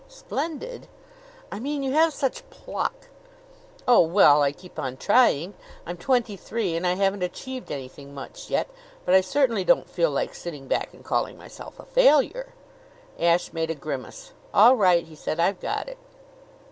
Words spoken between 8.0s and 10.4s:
much yet; but I certainly don't feel like